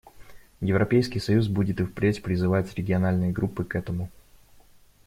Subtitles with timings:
[0.61, 4.09] Европейский союз будет и впредь призывать региональные группы к этому.